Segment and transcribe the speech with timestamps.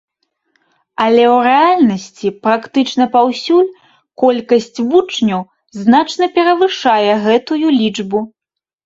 [1.03, 3.67] Але ў рэальнасці практычна паўсюль
[4.21, 5.41] колькасць вучняў
[5.83, 8.25] значна перавышае гэтую лічбу.